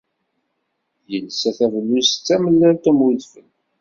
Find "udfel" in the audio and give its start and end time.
3.07-3.47